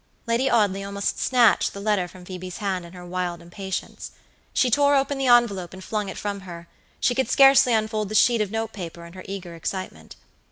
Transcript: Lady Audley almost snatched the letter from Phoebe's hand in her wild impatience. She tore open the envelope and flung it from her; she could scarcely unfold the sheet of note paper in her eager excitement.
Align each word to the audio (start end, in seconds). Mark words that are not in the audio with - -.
Lady 0.25 0.49
Audley 0.49 0.83
almost 0.83 1.19
snatched 1.19 1.73
the 1.73 1.79
letter 1.79 2.07
from 2.07 2.25
Phoebe's 2.25 2.57
hand 2.57 2.85
in 2.85 2.93
her 2.93 3.05
wild 3.05 3.39
impatience. 3.39 4.09
She 4.51 4.71
tore 4.71 4.95
open 4.95 5.19
the 5.19 5.27
envelope 5.27 5.75
and 5.75 5.83
flung 5.83 6.09
it 6.09 6.17
from 6.17 6.39
her; 6.39 6.67
she 6.99 7.13
could 7.13 7.29
scarcely 7.29 7.73
unfold 7.73 8.09
the 8.09 8.15
sheet 8.15 8.41
of 8.41 8.49
note 8.49 8.73
paper 8.73 9.05
in 9.05 9.13
her 9.13 9.21
eager 9.27 9.53
excitement. 9.53 10.15